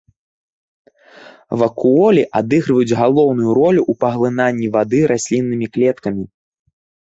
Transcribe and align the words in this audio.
Вакуолі 1.63 2.23
адыгрываюць 2.41 2.97
галоўную 3.01 3.49
ролю 3.61 3.81
ў 3.91 4.03
паглынанні 4.07 4.67
вады 4.81 4.99
расліннымі 5.15 5.73
клеткамі. 5.77 6.23